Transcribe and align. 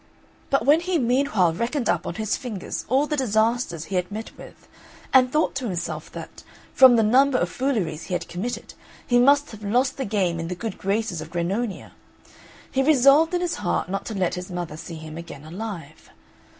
But 0.49 0.65
when 0.65 0.79
he 0.79 0.97
meanwhile 0.97 1.53
reckoned 1.53 1.87
up 1.87 2.07
on 2.07 2.15
his 2.15 2.35
fingers 2.35 2.85
all 2.89 3.05
the 3.05 3.15
disasters 3.15 3.83
he 3.85 3.97
had 3.97 4.11
met 4.11 4.35
with, 4.35 4.67
and 5.13 5.31
thought 5.31 5.53
to 5.57 5.65
himself 5.65 6.11
that, 6.13 6.41
from 6.73 6.95
the 6.95 7.03
number 7.03 7.37
of 7.37 7.51
fooleries 7.51 8.05
he 8.05 8.15
had 8.15 8.27
committed, 8.27 8.73
he 9.05 9.19
must 9.19 9.51
have 9.51 9.63
lost 9.63 9.97
the 9.97 10.05
game 10.05 10.39
in 10.39 10.47
the 10.47 10.55
good 10.55 10.79
graces 10.79 11.21
of 11.21 11.29
Grannonia, 11.29 11.91
he 12.71 12.81
resolved 12.81 13.35
in 13.35 13.41
his 13.41 13.57
heart 13.57 13.89
not 13.89 14.05
to 14.07 14.15
let 14.15 14.33
his 14.33 14.49
mother 14.49 14.75
see 14.75 14.95
him 14.95 15.19
again 15.19 15.45
alive. 15.45 16.09